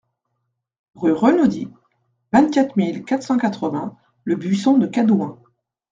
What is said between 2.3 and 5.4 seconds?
vingt-quatre mille quatre cent quatre-vingts Le Buisson-de-Cadouin